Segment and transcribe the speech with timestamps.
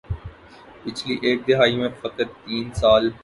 [0.83, 3.03] پچھلی ایک دہائی میں فقط تین سال